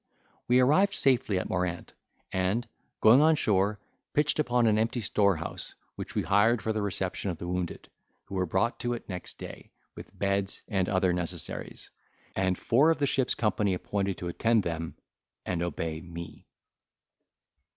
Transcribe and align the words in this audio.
We 0.47 0.59
arrived 0.61 0.95
safely 0.95 1.37
at 1.37 1.47
Morant, 1.47 1.93
and, 2.31 2.67
going 3.01 3.21
on 3.21 3.35
shore, 3.35 3.79
pitched 4.13 4.39
upon 4.39 4.65
an 4.65 4.79
empty 4.79 4.99
storehouse; 4.99 5.75
which 5.95 6.15
we 6.15 6.23
hired 6.23 6.59
for 6.59 6.73
the 6.73 6.81
reception 6.81 7.29
of 7.29 7.37
the 7.37 7.47
wounded, 7.47 7.87
who 8.25 8.33
were 8.33 8.47
brought 8.47 8.79
to 8.79 8.93
it 8.93 9.07
next 9.07 9.37
day, 9.37 9.69
with 9.93 10.17
beds 10.17 10.63
and 10.67 10.89
other 10.89 11.13
necessaries; 11.13 11.91
and 12.35 12.57
four 12.57 12.89
of 12.89 12.97
the 12.97 13.05
ship's 13.05 13.35
company 13.35 13.75
appointed 13.75 14.17
to 14.17 14.27
attend 14.27 14.63
them 14.63 14.95
and 15.45 15.61
obey 15.61 16.01
me. 16.01 16.47